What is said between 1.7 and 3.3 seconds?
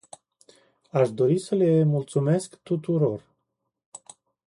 mulțumesc tuturor.